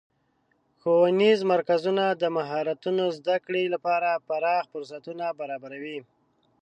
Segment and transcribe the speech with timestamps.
[0.79, 5.99] ښوونیز مرکزونه د مهارتونو زدهکړې لپاره پراخه فرصتونه برابروي.